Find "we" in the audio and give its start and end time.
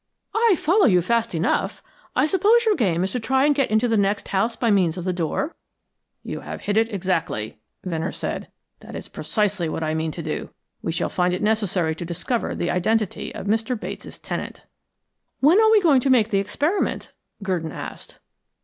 10.81-10.91, 15.69-15.79